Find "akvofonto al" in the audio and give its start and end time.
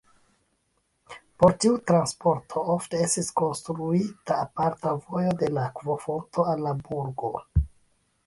5.73-6.65